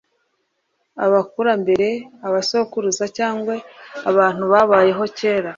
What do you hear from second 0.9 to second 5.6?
abakurambere abasokuruza cyangwa abantu babayeho kera